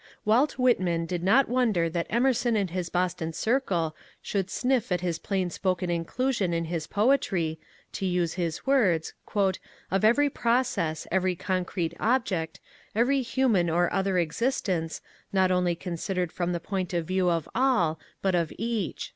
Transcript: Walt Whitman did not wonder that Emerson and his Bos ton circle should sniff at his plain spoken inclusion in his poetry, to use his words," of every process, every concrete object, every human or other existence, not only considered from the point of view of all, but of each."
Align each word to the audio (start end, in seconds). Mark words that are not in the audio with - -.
Walt 0.25 0.53
Whitman 0.57 1.05
did 1.05 1.21
not 1.21 1.47
wonder 1.47 1.87
that 1.87 2.07
Emerson 2.09 2.55
and 2.55 2.71
his 2.71 2.89
Bos 2.89 3.13
ton 3.13 3.33
circle 3.33 3.95
should 4.19 4.49
sniff 4.49 4.91
at 4.91 5.01
his 5.01 5.19
plain 5.19 5.51
spoken 5.51 5.91
inclusion 5.91 6.55
in 6.55 6.65
his 6.65 6.87
poetry, 6.87 7.59
to 7.91 8.07
use 8.07 8.33
his 8.33 8.65
words," 8.65 9.13
of 9.91 10.03
every 10.03 10.27
process, 10.27 11.05
every 11.11 11.35
concrete 11.35 11.93
object, 11.99 12.59
every 12.95 13.21
human 13.21 13.69
or 13.69 13.93
other 13.93 14.17
existence, 14.17 15.01
not 15.31 15.51
only 15.51 15.75
considered 15.75 16.31
from 16.31 16.51
the 16.51 16.59
point 16.59 16.95
of 16.95 17.05
view 17.05 17.29
of 17.29 17.47
all, 17.53 17.99
but 18.23 18.33
of 18.33 18.51
each." 18.57 19.09